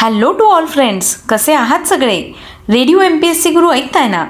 Hello 0.00 0.32
to 0.32 0.44
all 0.44 0.66
friends 0.66 1.14
कसे 1.28 1.52
आहात 1.52 1.80
सगळे? 1.86 2.20
Radio 2.68 3.00
M 3.00 3.18
P 3.18 3.28
S 3.28 3.42
C 3.42 3.50
Guru 3.50 3.70
ऐकताय 3.70 4.08
ना? 4.08 4.24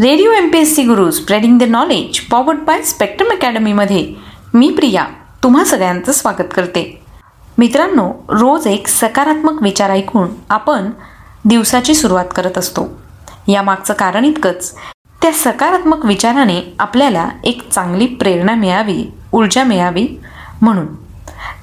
Radio 0.00 0.30
M 0.30 0.48
P 0.48 0.58
S 0.58 0.74
C 0.76 0.82
Guru 0.82 1.10
spreading 1.10 1.58
the 1.58 1.62
knowledge 1.62 2.20
powered 2.20 2.58
by 2.58 2.82
spectrum 2.82 3.30
अकॅडमीमध्ये 3.30 4.14
मी 4.54 4.70
प्रिया 4.70 5.04
तुम्हा 5.42 5.64
सगळ्यांचं 5.64 6.12
स्वागत 6.12 6.52
करते. 6.54 6.82
मित्रांनो 7.58 8.08
रोज 8.28 8.66
एक 8.66 8.88
सकारात्मक 8.88 9.62
विचार 9.62 9.90
ऐकून 9.90 10.28
आपण 10.50 10.90
दिवसाची 11.44 11.94
सुरुवात 11.94 12.36
करत 12.36 12.58
असतो. 12.58 12.86
यामागचं 13.48 13.94
कारण 13.94 14.24
इतकंच 14.24 14.74
त्या 15.22 15.32
सकारात्मक 15.32 16.06
विचाराने 16.06 16.60
आपल्याला 16.78 17.28
एक 17.44 17.68
चांगली 17.70 18.06
प्रेरणा 18.06 18.54
मिळावी 18.54 19.04
ऊर्जा 19.32 19.64
मिळावी 19.64 20.06
म्हणून. 20.62 20.86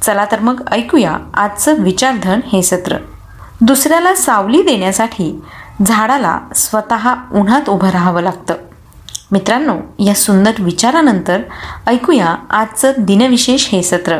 चला 0.01 0.25
तर 0.31 0.39
मग 0.39 0.67
ऐकूया 0.71 1.17
आजचं 1.33 1.81
विचारधन 1.83 2.39
हे 2.53 2.63
सत्र. 2.63 2.97
दुसऱ्याला 3.61 4.15
सावली 4.15 4.61
देण्यासाठी 4.61 5.41
झाडाला 5.85 6.39
स्वतः 6.55 7.13
उन्हात 7.31 7.69
उभं 7.69 7.89
राहावं 7.89 8.21
लागतं. 8.21 8.53
मित्रांनो 9.31 10.03
या 10.05 10.13
सुंदर 10.13 10.51
विचारानंतर 10.59 11.41
ऐकूया 11.87 12.35
आजचं 12.49 12.91
दिनविशेष 12.97 13.69
हे 13.69 13.83
सत्र. 13.83 14.17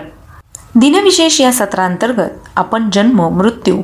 दिनविशेष 0.75 1.41
या 1.41 1.53
सत्रांतर्गत 1.53 2.29
आपण 2.55 2.89
जन्म 2.93 3.29
मृत्यू 3.29 3.81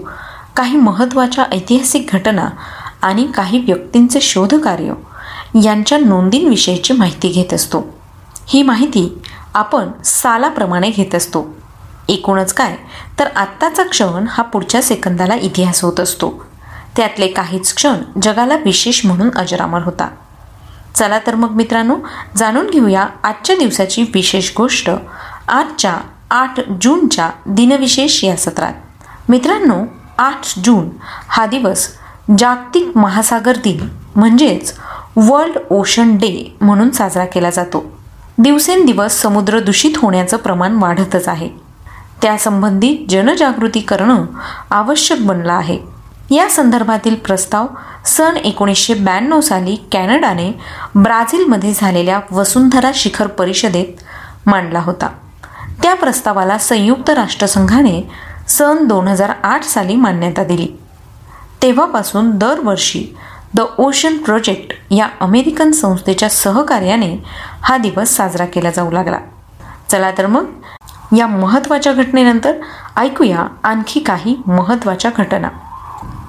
काही 0.56 0.78
महत्त्वाच्या 0.78 1.46
ऐतिहासिक 1.52 2.10
घटना 2.14 2.50
आणि 3.02 3.28
काही 3.36 3.60
व्यक्तींचे 3.60 4.22
शोधकार्य 4.22 4.94
यांच्या 5.64 5.98
नोंदींविषयीची 5.98 6.94
माहिती 6.94 7.30
घेत 7.30 7.54
असतो. 7.54 7.98
ही 8.48 8.64
माहिती 8.64 9.22
आपण 9.54 9.88
सालाप्रमाणे 10.06 10.90
घेत 10.90 11.16
असतो. 11.16 11.57
एकूणच 12.08 12.54
काय? 12.54 12.76
तर 13.20 13.28
आत्ताचा 13.36 13.84
क्षण 13.84 14.26
हा 14.30 14.44
पुढच्या 14.44 14.82
सेकंदाला 14.82 15.36
इतिहास 15.36 15.84
होत 15.84 16.00
असतो. 16.00 16.46
त्यातले 16.98 17.28
काहीच 17.28 17.74
क्षण 17.74 17.96
जगाला 18.22 18.56
विशेष 18.56 19.06
म्हणून 19.06 19.30
अजरामर 19.36 19.84
होता. 19.84 20.08
चला 20.96 21.20
तर 21.28 21.36
मग 21.36 21.50
मित्रांनो 21.50 21.96
जाणून 22.38 22.70
घेऊया 22.70 23.08
आजच्या 23.24 23.56
दिवसाची 23.56 24.02
विशेष 24.02 24.52
गोष्ट 24.58 24.92
आजच्या 25.48 25.98
आठ 26.32 26.60
जूनच्या 26.82 27.30
दिनविशेष 27.46 28.24
या 28.24 28.36
सत्रात. 28.36 28.74
मित्रांनो 29.30 29.76
आठ 30.18 30.60
जून 30.64 30.90
हा 31.28 31.46
दिवस 31.46 31.88
जागतिक 32.38 32.98
महासागर 32.98 33.56
दिन 33.56 33.90
म्हणजेच 34.16 34.74
वर्ल्ड 35.16 35.58
ओशन 35.70 36.16
डे 36.16 36.56
म्हणून 36.62 36.90
साजरा 36.90 37.26
केला 37.26 37.50
जातो. 37.50 38.00
दिवसेंदिवस 38.38 39.22
समुद्र 39.22 39.60
दूषित 39.60 39.92
होण्याचं 39.98 40.38
प्रमाण 40.38 40.76
वाढतच 40.76 41.28
आहे. 41.28 41.67
त्यासंबंधी 42.22 43.06
जनजागृती 43.10 43.80
करणं 43.80 44.26
आवश्यक 44.72 45.28
बनलं 45.28 45.54
आहे. 45.54 45.80
या 46.32 46.50
संदर्भातील 46.50 47.16
प्रस्ताव 47.16 47.66
सन 48.06 48.38
एकोणीसशे 48.38 48.94
ब्याण्णव 48.94 49.42
साली 49.42 49.76
कॅनडाने 49.92 50.52
ब्राझीलमध्ये 50.96 51.74
झालेल्या 51.76 52.20
वसुंधरा 52.32 52.92
शिखर 52.94 53.28
परिषदेत 53.28 53.86
मांडला 54.46 54.80
होता. 54.80 55.08
त्या 55.84 55.94
प्रस्तावाला 55.94 56.58
संयुक्त 56.58 57.10
राष्ट्रसंघाने 57.10 58.10
सन 58.48 58.88
दोन 58.88 59.08
हजार 59.08 59.32
आठ 59.44 59.64
साली 59.64 59.96
मान्यता 59.96 60.44
दिली. 60.44 60.68
तेव्हापासून 61.62 62.32
दरवर्षी 62.32 63.18
द 63.54 63.62
ओशन 63.78 64.18
प्रोजेक्ट 64.18 64.94
या 64.94 65.08
अमेरिकन 65.20 65.72
संस्थेच्या 65.72 66.30
सहकार्याने 66.30 67.24
हा 67.62 67.78
दिवस 67.78 68.10
साजरा 68.10 68.46
केला 68.46 68.70
जाऊ 68.70 68.92
लागला. 68.92 69.18
चला 69.92 70.12
तर 70.12 70.26
मग 70.26 70.46
या 71.16 71.28
महत्त्वाच्या 71.28 71.94
घटनेनंतर 71.94 72.54
ऐकूया 72.98 73.46
आणखी 73.64 74.00
काही 74.00 74.36
महत्त्वाच्या 74.48 75.12
घटना. 75.18 75.48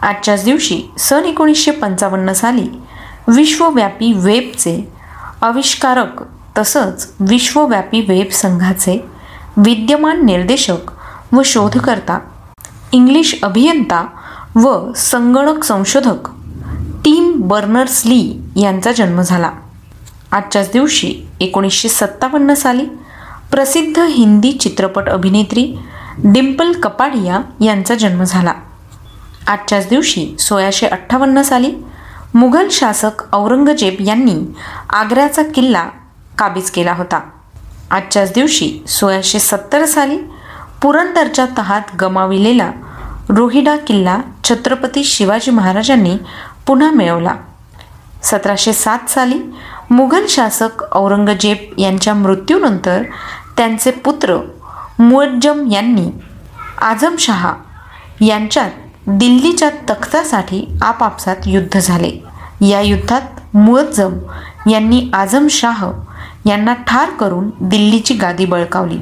आजच्याच 0.03 0.45
दिवशी 0.45 0.83
सन 0.98 1.25
एकोणीसशे 1.25 1.70
पंचावन्न 1.70 2.33
साली 2.33 2.69
विश्वव्यापी 3.29 4.12
वेबचे 4.12 4.93
आविष्कारक 5.43 6.23
तसंच 6.58 7.08
विश्वव्यापी 7.20 8.01
वेब 8.01 8.30
संघाचे 8.33 9.05
विद्यमान 9.57 10.25
निर्देशक 10.25 10.91
व 11.33 11.42
शोधकर्ता 11.45 12.19
इंग्लिश 12.92 13.39
अभियंता 13.42 14.07
व 14.57 14.92
संगणक 14.97 15.64
संशोधक 15.64 16.29
टीम 17.05 17.33
बर्नर्स 17.39 18.07
ली 18.07 18.41
यांचा 18.57 18.92
जन्म 18.92 19.20
झाला. 19.20 19.51
आजच्याच 20.33 20.70
दिवशी 20.73 21.14
एकोणीसशे 21.41 21.89
सत्तावन्न 21.89 22.55
साली 22.55 22.86
प्रसिद्ध 23.51 23.98
हिंदी 23.98 24.53
चित्रपट 24.53 25.09
अभिनेत्री 25.09 25.63
डिम्पल 26.25 26.73
कपाडिया 26.73 27.41
यांचा 27.61 27.95
जन्म 27.95 28.23
झाला. 28.25 28.53
आजच्याच 29.47 29.89
दिवशी 29.89 30.36
सोळाशे 30.39 30.86
अठ्ठावन्न 30.86 31.42
साली 31.42 31.73
मुघल 32.35 32.69
शासक 32.70 33.35
औरंगजेब 33.35 33.95
यांनी 34.01 34.35
आग्र्याचा 34.91 35.42
किल्ला 35.55 35.89
काबीज 36.39 36.70
केला 36.70 36.92
होता. 36.92 37.20
आजच्याच 37.91 38.33
दिवशी 38.33 38.85
सोळाशे 38.89 39.39
सत्तर 39.39 39.85
साली 39.85 40.19
पुरंदरच्या 40.83 41.47
तहात 41.58 41.97
गमाविलेला 42.01 42.70
रोहिडा 43.29 43.77
किल्ला 43.77 44.19
छत्रपती 44.45 45.05
शिवाजी 45.05 45.51
महाराजांनी 45.51 46.17
पुन्हा 46.67 46.91
मिळवला. 46.91 47.35
सतराशे 48.23 48.73
सात 48.73 49.11
साली 49.11 49.39
मुघल 49.91 50.27
शासक 50.29 50.83
औरंगजेब 50.92 51.57
यांच्या 51.79 52.14
मृत्यूनंतर 52.14 53.03
त्यांचे 53.58 53.91
पुत्र 53.91 54.36
मुअज्जम 54.98 55.70
यांनी 55.73 56.07
आझमशहा 56.83 57.55
यांच्यात 58.20 58.70
दिल्लीच्या 59.07 59.70
तख्तासाठी 59.70 60.79
आपापसात 60.83 61.36
युद्ध 61.46 61.79
झाले. 61.79 62.11
या 62.61 62.80
युद्धात 62.80 63.57
मुअज्जम 63.57 64.19
यांनी 64.70 65.11
आझमशाह 65.13 65.91
यांना 66.46 66.74
ठार 66.74 67.11
करून 67.11 67.51
दिल्लीची 67.61 68.14
गादी 68.14 68.45
बळकावली. 68.45 68.98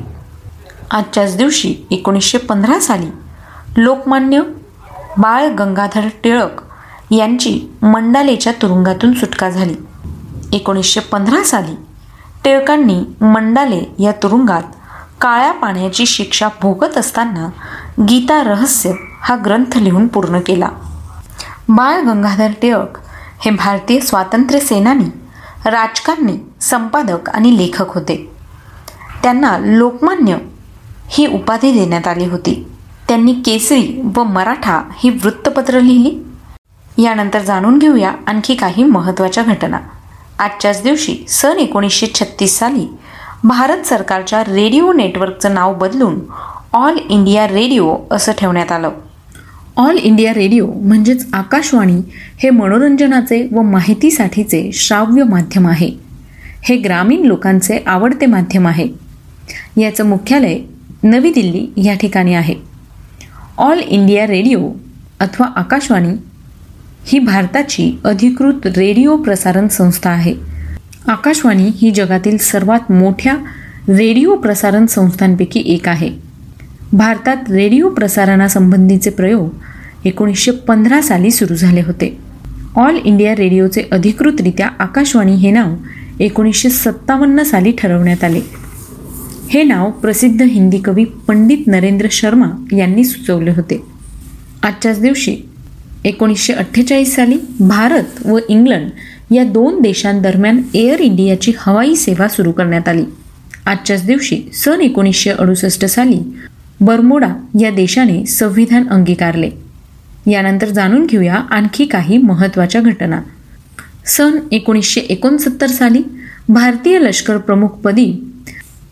आजच्याच 0.91 1.37
दिवशी 1.37 1.75
एकोणीसशे 1.91 2.39
पंधरा 2.39 2.79
साली 2.81 3.07
लोकमान्य 3.77 4.43
बाळ 5.19 5.49
गंगाधर 5.49 6.09
टिळक 6.25 6.63
यांची 7.11 7.61
मंडालेच्या 7.83 8.53
तुरुंगातून 8.53 9.13
सुटका 9.13 9.51
झाली. 9.51 9.75
एकोणीसशे 10.53 11.01
पंधरा 11.01 11.43
साली 11.43 11.75
टिळकांनी 12.45 13.01
मंडाले 13.21 13.95
या 13.99 14.13
तुरुंगात 14.13 14.63
काळ्या 15.21 15.53
पाण्याची 15.53 16.07
शिक्षा 16.07 16.49
भोगत 16.63 16.99
असताना 16.99 17.49
गीता 18.03 18.43
रहस्य 18.43 18.93
हा 19.23 19.37
ग्रंथ 19.45 19.77
लिहून 19.77 20.07
पूर्ण 20.07 20.41
केला. 20.41 20.69
बाळ 21.69 22.01
गंगाधर 22.01 22.51
टिळक 22.63 22.99
हे 23.41 23.51
भारतीय 23.51 24.01
स्वातंत्र्य 24.01 24.61
सेनानी 24.61 25.05
राजकारणी 25.65 26.37
संपादक 26.61 27.31
आणि 27.31 27.57
लेखक 27.57 27.95
होते. 27.95 28.31
त्यांना 29.23 29.59
लोकमान्य 29.59 30.37
ही 31.09 31.27
उपाधी 31.27 31.73
देण्यात 31.73 32.09
आली 32.09 32.27
होती. 32.27 32.69
त्यांनी 33.09 33.33
केसरी 33.33 34.03
व 34.17 34.23
मराठा 34.23 34.83
ही 34.97 35.11
वृत्तपत्र 35.11 35.81
लिहिली. 35.81 36.23
यानंतर 37.03 37.43
जाणून 37.43 37.79
घेऊया 37.79 38.13
आणखी 38.27 38.55
काही 38.55 38.85
महत्त्वाच्या 38.85 39.45
घटना. 39.45 39.79
आजच्याच 40.39 40.83
दिवशी 40.83 41.17
सन 41.29 41.59
एकोणीसशे 41.59 42.07
छत्तीस 42.07 42.59
साली 42.59 42.87
भारत 43.45 43.87
सरकारच्या 43.87 44.45
रेडिओ 44.45 44.93
नेटवर्कचं 44.93 45.55
नाव 45.55 45.75
बदलून 45.75 46.19
ऑल 46.73 46.99
इंडिया 47.09 47.47
रेडिओ 47.49 47.97
असं 48.11 48.33
ठेवण्यात 48.39 48.73
आलं. 48.73 48.91
ऑल 49.77 49.97
इंडिया 49.97 50.35
रेडिओ 50.35 50.67
म्हणजेच 50.67 51.27
आकाशवाणी 51.33 52.01
हे 52.39 52.51
मनोरंजनाचे 52.51 53.49
व 53.53 53.63
माहितीसाठीचे 53.63 54.71
श्राव्य 54.73 55.23
माध्यम 55.23 55.69
आहे. 55.69 55.91
हे 56.63 56.77
ग्रामीण 56.77 57.25
लोकांचे 57.25 57.79
आवडते 57.87 58.27
माध्यम 58.27 58.69
आहे. 58.69 58.89
याचं 59.77 60.07
मुख्यालय 60.07 60.59
नवी 61.03 61.31
दिल्ली 61.31 61.67
या 61.77 61.95
ठिकाणी 61.95 62.35
आहे. 62.35 62.55
ऑल 63.59 63.79
इंडिया 63.79 64.27
रेडिओ 64.27 64.69
अथवा 65.21 65.47
आकाशवाणी 65.57 66.13
ही 67.09 67.19
भारताची 67.19 67.99
अधिकृत 68.05 68.67
रेडिओ 68.67 69.17
प्रसारण 69.17 69.69
संस्था 69.69 70.11
आहे. 70.11 70.35
आकाशवाणी 71.09 71.71
ही 71.75 71.91
जगातील 71.91 72.37
सर्वात 72.37 72.93
मोठ्या 72.93 73.35
रेडिओ 73.89 74.35
प्रसारण 74.35 74.87
संस्थांपैकी 74.87 75.63
एक 75.67 75.89
आहे. 75.89 76.11
भारतात 76.93 77.37
रेडिओ 77.51 77.89
प्रसारणासंबंधीचे 77.89 79.11
प्रयोग 79.11 79.49
एकोणीसशे 80.05 80.51
पंधरा 80.51 81.01
साली 81.01 81.31
सुरू 81.31 81.55
झाले 81.55 81.81
होते. 81.81 82.19
ऑल 82.77 82.99
इंडिया 83.05 83.35
रेडिओचे 83.37 83.83
अधिकृतरित्या 83.93 84.69
आकाशवाणी 84.79 85.35
हे 85.35 85.51
नाव 85.51 85.75
एकोणीसशे 86.21 86.71
सत्तावन्न 86.71 87.43
साली 87.43 87.73
ठरवण्यात 87.73 88.25
आले. 88.25 88.41
हे 89.51 89.63
नाव 89.63 89.91
प्रसिद्ध 89.91 90.43
हिंदी 90.43 90.79
कवी 90.79 91.05
पंडित 91.05 91.67
नरेंद्र 91.67 92.07
शर्मा 92.11 92.77
यांनी 92.77 93.05
सुचवले 93.05 93.51
होते. 93.51 93.83
आजच्याच 94.63 95.01
दिवशी 95.01 95.37
एकोणीसशे 96.07 96.53
अठ्ठेचाळीस 96.53 97.15
साली 97.15 97.37
भारत 97.61 98.27
व 98.27 98.39
इंग्लंड 98.49 98.91
या 99.35 99.45
दोन 99.45 99.81
देशांदरम्यान 99.81 100.63
एअर 100.75 101.01
इंडियाची 101.01 101.53
हवाई 101.59 101.95
सेवा 101.95 102.29
सुरू 102.29 102.53
करण्यात 102.53 102.89
आली. 102.89 103.05
आजच्याच 103.67 104.05
दिवशी 104.07 104.43
सन 104.53 104.81
एकोणीसशे 104.81 105.31
अडुसष्ट 105.31 105.85
साली 105.85 106.19
बर्मोडा 106.81 107.35
या 107.61 107.71
देशाने 107.71 108.27
संविधान 108.27 108.89
अंगीकारले. 108.89 109.51
यानंतर 110.31 110.69
जाणून 110.69 111.07
घेऊया 111.07 111.35
आणखी 111.35 111.85
काही 111.85 112.19
महत्त्वाच्या 112.19 112.81
घटना. 112.81 113.21
सन 114.07 114.31
एकोणीसशे 114.53 115.01
एकोणसत्तर 115.01 115.67
साली 115.67 116.03
भारतीय 116.49 116.99
लष्कर 116.99 117.37
प्रमुखपदी 117.37 118.25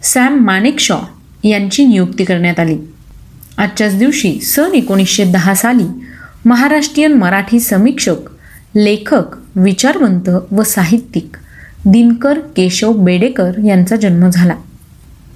सॅम 0.03 0.45
मानेकशॉ 0.45 0.97
यांची 1.45 1.85
नियुक्ती 1.85 2.25
करण्यात 2.25 2.61
आली. 2.61 2.77
आजच्याच 3.59 3.99
दिवशी 3.99 4.41
सन 4.41 4.75
एकोणीसशे 4.75 5.25
दहा 5.25 5.55
साली 5.55 6.04
महाराष्ट्रीयन 6.47 7.13
मराठी 7.13 7.61
समीक्षक 7.61 8.29
लेखक 8.77 9.37
विचारवंत 9.57 10.29
व 10.51 10.63
साहित्यिक 10.63 11.37
दिनकर 11.87 12.39
केशव 12.57 12.93
बेडेकर 12.93 13.53
यांचा 13.65 13.97
जन्म 13.97 14.29
झाला. 14.29 14.55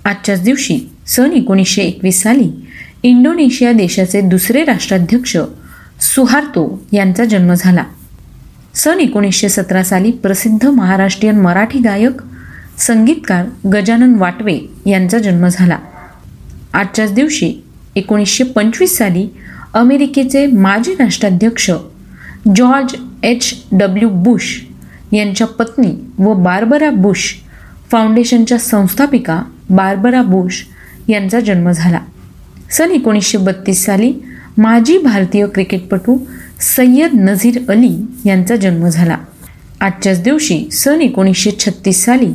आजच्याच 0.05 0.43
दिवशी 0.43 0.78
सन 1.06 1.32
एकोणीसशे 1.32 1.82
एकवीस 1.82 2.22
साली 2.22 2.50
इंडोनेशिया 3.02 3.72
देशाचे 3.72 4.20
दुसरे 4.20 4.64
राष्ट्राध्यक्ष 4.64 5.37
सुहार्तो 6.00 6.82
यांचा 6.93 7.25
जन्म 7.25 7.54
झाला. 7.54 7.84
सन 8.75 9.00
एकोणीसशे 9.00 9.49
सतरा 9.49 9.82
साली 9.84 10.11
प्रसिद्ध 10.11 10.66
महाराष्ट्रीयन 10.66 11.40
मराठी 11.40 11.78
गायक 11.78 12.22
संगीतकार 12.78 13.69
गजानन 13.69 14.14
वाटवे 14.14 14.58
यांचा 14.87 15.19
जन्म 15.19 15.49
झाला. 15.49 15.78
आजच्याच 16.72 17.12
दिवशी 17.12 17.54
एकोणीसशे 17.96 18.44
पंचवीस 18.44 18.99
साली 18.99 19.28
अमेरिकेचे 19.74 20.46
माजी 20.46 20.92
राष्ट्राध्यक्ष 20.92 21.70
जॉर्ज 22.56 22.94
एच. 23.22 23.54
डब्ल्यू. 23.72 24.08
बुश 24.08 24.64
यांच्या 25.12 25.46
पत्नी 25.46 25.92
व 26.18 26.34
बार्बरा 26.34 26.90
बुश 26.90 27.34
फाउंडेशनच्या 27.92 28.58
संस्थापिका 28.58 29.42
बार्बरा 29.70 30.22
बुश 30.22 30.64
यांचा 31.08 31.40
जन्म 31.40 31.70
झाला. 31.70 31.98
सन 32.70 32.90
एकोणीसशे 32.90 33.38
बत्तीस 33.38 33.84
साली 33.84 34.12
माजी 34.58 34.98
भारतीय 34.98 35.46
क्रिकेटपटू 35.46 36.18
सय्यद 36.60 37.14
नझीर 37.14 37.58
अली 37.68 37.96
यांचा 38.26 38.56
जन्म 38.56 38.88
झाला. 38.88 39.16
आजच्याच 39.80 40.22
दिवशी 40.22 40.68
सन 40.72 41.00
एकोणीसशे 41.00 41.50
छत्तीस 41.50 42.04
साली 42.04 42.32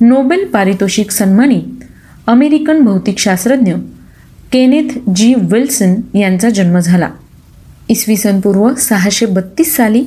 नोबेल 0.00 0.44
पारितोषिक 0.44 1.10
सन्मानित 1.10 1.84
अमेरिकन 2.26 2.84
भौतिकशास्त्रज्ञ 2.84 3.74
केनेथ 4.52 4.98
जी 5.16 5.34
विल्सन 5.34 5.94
यांचा 6.14 6.48
जन्म 6.50 6.78
झाला. 6.78 7.08
इसवी 7.88 8.16
सन 8.16 8.40
पूर्व 8.40 8.74
सहाशे 8.74 9.26
बत्तीस 9.26 9.76
साली 9.76 10.04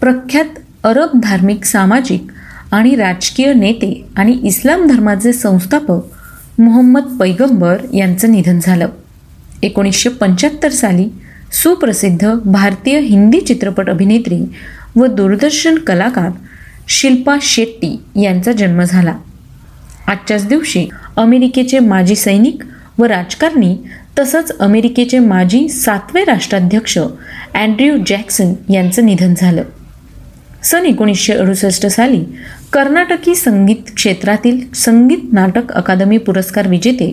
प्रख्यात 0.00 0.58
अरब 0.84 1.18
धार्मिक 1.22 1.64
सामाजिक 1.64 2.30
आणि 2.72 2.94
राजकीय 2.96 3.52
नेते 3.54 3.92
आणि 4.16 4.38
इस्लाम 4.44 4.86
धर्माचे 4.86 5.32
संस्थापक 5.32 6.60
मोहम्मद 6.60 7.16
पैगंबर 7.20 7.76
यांचं 7.94 8.32
निधन 8.32 8.58
झालं. 8.58 8.88
एकोणीसशे 9.62 10.08
पंच्याहत्तर 10.10 10.70
साली 10.70 11.08
सुप्रसिद्ध 11.62 12.34
भारतीय 12.44 12.98
हिंदी 13.00 13.40
चित्रपट 13.40 13.90
अभिनेत्री 13.90 14.40
व 14.96 15.06
दूरदर्शन 15.06 15.78
कलाकार 15.78 16.30
शिल्पा 16.88 17.36
शेट्टी 17.42 17.96
यांचा 18.22 18.52
जन्म 18.52 18.82
झाला. 18.82 19.14
आजच्याच 20.06 20.46
दिवशी 20.46 20.88
अमेरिकेचे 21.16 21.78
माजी 21.78 22.16
सैनिक 22.16 22.62
व 23.00 23.04
राजकारणी 23.04 23.76
तसंच 24.18 24.58
अमेरिकेचे 24.58 25.18
माजी 25.18 25.68
सातवे 25.68 26.24
राष्ट्राध्यक्ष 26.24 26.98
अँड्र्यू 26.98 27.96
जॅक्सन 28.06 28.52
यांचं 28.72 29.06
निधन 29.06 29.34
झालं. 29.34 29.62
सन 30.62 30.86
एकोणीसशे 30.86 31.32
अडुसष्ट 31.32 31.86
साली 31.86 32.24
कर्नाटकी 32.72 33.34
संगीत 33.34 33.90
क्षेत्रातील 33.96 34.60
संगीत 34.74 35.32
नाटक 35.32 35.72
अकादमी 35.72 36.18
पुरस्कार 36.18 36.68
विजेते 36.68 37.10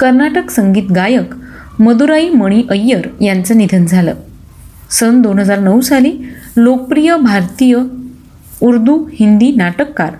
कर्नाटक 0.00 0.50
संगीत 0.50 0.90
गायक 0.92 1.34
मदुराई 1.80 2.28
मणी 2.28 2.62
अय्यर 2.70 3.08
यांचं 3.20 3.58
निधन 3.58 3.86
झालं. 3.86 4.14
सन 4.90 5.20
दोन 5.22 5.38
हजार 5.38 5.58
नऊ 5.58 5.80
साली 5.80 6.12
लोकप्रिय 6.56 7.16
भारतीय 7.16 7.76
उर्दू 8.60 8.96
हिंदी 9.20 9.52
नाटककार 9.56 10.14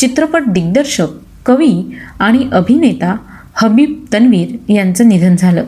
चित्रपट 0.00 0.42
दिग्दर्शक 0.48 1.08
कवी 1.46 1.72
आणि 2.18 2.48
अभिनेता 2.52 3.16
हबीब 3.56 4.04
तन्वीर 4.12 4.72
यांचं 4.72 5.08
निधन 5.08 5.36
झालं. 5.36 5.64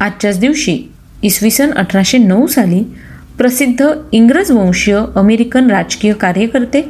आजच्याच 0.00 0.38
दिवशी 0.38 0.78
इसवी 1.22 1.50
सन 1.50 1.70
अठराशे 1.70 2.18
नऊ 2.18 2.46
साली 2.46 2.82
प्रसिद्ध 3.38 3.86
इंग्रज 4.12 4.50
वंशीय 4.50 4.98
अमेरिकन 5.16 5.70
राजकीय 5.70 6.12
कार्यकर्ते 6.12 6.82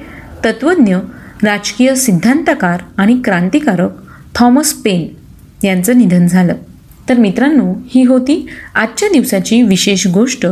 तत्त्वज्ञ 0.45 0.97
राजकीय 1.43 1.95
सिद्धांतकार 1.95 2.83
आणि 2.97 3.21
क्रांतिकारक 3.25 3.91
थॉमस 4.35 4.73
पेन 4.75 5.67
यांचं 5.67 5.99
निधन 5.99 6.27
झालं. 6.27 6.55
तर 7.09 7.19
मित्रांनो 7.19 7.73
ही 7.91 8.05
होती 8.05 8.47
आजच्या 8.75 9.09
दिवसाची 9.13 9.63
विशेष 9.63 10.07
गोष्ट 10.07 10.47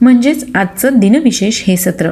म्हणजेच 0.00 0.44
आजचं 0.54 0.98
दिनविशेष 0.98 1.62
हे 1.66 1.76
सत्र. 1.76 2.10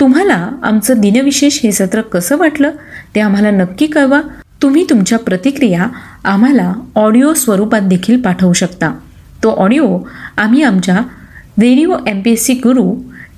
तुम्हाला 0.00 0.48
आमचं 0.62 1.00
दिनविशेष 1.00 1.60
हे 1.62 1.72
सत्र 1.72 2.00
कसं 2.00 2.36
वाटलं 2.36 2.70
ते 3.14 3.20
आम्हाला 3.20 3.50
नक्की 3.50 3.86
कळवा. 3.86 4.20
तुम्ही 4.64 4.84
तुमच्या 4.90 5.18
प्रतिक्रिया 5.18 5.86
आम्हाला 6.24 6.72
ऑडिओ 6.94 7.32
स्वरूपात 7.34 7.80
देखील 7.80 8.20
पाठवू 8.20 8.52
शकता. 8.52 8.90
तो 9.42 9.50
ऑडिओ 9.50 9.98
आम्ही 10.36 10.62
आमच्या 10.62 10.96
radio 11.60 11.96
M 12.06 12.20
P 12.20 12.30
S 12.30 12.44
C 12.44 12.54
Guru 12.54 12.94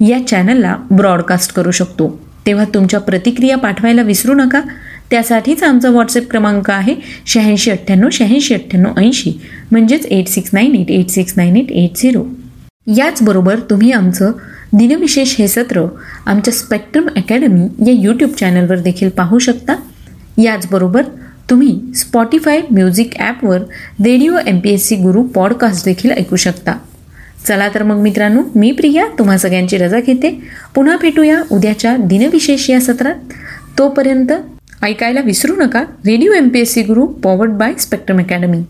या 0.07 0.27
चॅनलला 0.27 0.77
ब्रॉडकास्ट 0.91 1.53
करू 1.53 1.71
शकतो. 1.71 2.09
तेव्हा 2.47 2.65
तुमच्या 2.75 3.01
प्रतिक्रिया 3.01 3.57
पाठवायला 3.57 4.03
विसरू 4.03 4.35
नका. 4.35 4.61
त्यासाठीच 5.11 5.63
आमचा 5.63 5.91
व्हॉट्सअप 5.91 6.31
क्रमांक 6.31 6.71
आहे 6.71 6.95
शहाऐंशी 7.27 7.71
अठ्ठ्याण्णव 7.71 8.09
शहाऐंशी 8.13 8.55
अठ्ठ्याण्णव 8.55 9.01
ऐंशी 9.01 9.33
म्हणजेच 9.71 10.07
eight 10.07 10.29
six 10.29 10.51
nine 10.53 10.75
eight 10.75 10.91
eight 10.91 11.09
six 11.09 11.33
nine 11.37 11.57
eight 11.57 11.73
eight 11.73 11.97
zero. 11.97 12.25
याचबरोबर 12.97 13.61
तुम्ही 13.71 13.91
आमचं 13.93 14.33
दिनविशेष 14.73 15.35
हे 15.39 15.49
सत्र 15.49 15.87
आमच्या 16.27 16.55
स्पेक्ट्रम 16.55 17.09
अकॅडमी 17.17 17.67
या 17.87 18.01
यूट्यूब 18.01 18.31
चॅनलवर 18.31 18.79
देखील 18.79 19.09
पाहू 19.09 19.39
शकता. 19.39 19.75
याचबरोबर 20.43 21.03
तुम्ही 21.51 21.81
स्पॉटीफाय 21.95 22.61
म्युझिक 22.71 23.11
ॲपवर 23.19 23.59
radio 24.05 24.37
M 24.47 24.59
P 24.59 24.71
S 24.71 24.87
C 24.87 24.97
Guru 24.97 25.23
podcast 25.23 25.85
देखील 25.85 26.11
ऐकू 26.11 26.37
शकता. 26.37 26.73
चला 27.49 27.69
तर 27.69 27.83
मग 27.83 27.97
मित्रांनो 27.97 28.43
मी 28.55 28.73
प्रिया 28.73 29.07
तुम्हा 29.19 29.39
सगळ्यांची 29.39 29.77
रजा 29.77 30.01
घेते. 30.01 30.43
पुन्हा 30.75 30.97
भेटूया 30.97 31.43
उद्याच्या 31.53 31.97
दिनविशेष 31.97 32.71
या 32.71 32.81
सत्रात. 32.81 33.15
तोपर्यंत 33.79 34.33
ऐकायला 34.83 35.21
विसरू 35.21 35.57
नका. 35.57 35.81
Radio 35.81 36.33
M 36.33 36.49
P 36.49 36.61
S 36.61 36.73
C 36.73 36.83
Guru 36.83 37.07
powered 37.07 37.51
by 37.51 37.75
Spectrum 37.79 38.19
academy 38.19 38.63